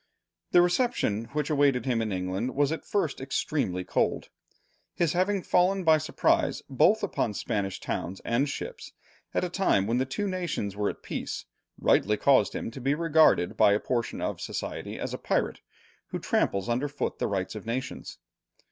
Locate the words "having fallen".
5.13-5.83